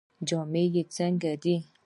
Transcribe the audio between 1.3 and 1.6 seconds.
دي؟